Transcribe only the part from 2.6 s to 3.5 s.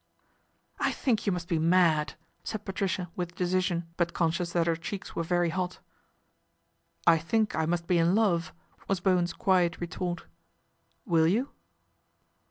Patricia with